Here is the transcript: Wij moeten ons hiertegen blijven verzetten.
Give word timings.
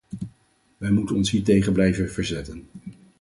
Wij 0.77 0.91
moeten 0.91 1.15
ons 1.15 1.31
hiertegen 1.31 1.73
blijven 1.73 2.11
verzetten. 2.11 2.67